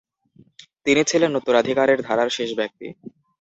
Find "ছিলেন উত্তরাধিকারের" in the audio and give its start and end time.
1.03-1.99